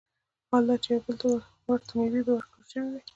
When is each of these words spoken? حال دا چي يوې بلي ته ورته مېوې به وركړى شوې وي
حال 0.49 0.63
دا 0.69 0.75
چي 0.83 0.87
يوې 0.91 1.01
بلي 1.05 1.15
ته 1.19 1.27
ورته 1.69 1.91
مېوې 1.97 2.21
به 2.25 2.31
وركړى 2.35 2.63
شوې 2.71 2.87
وي 2.91 3.01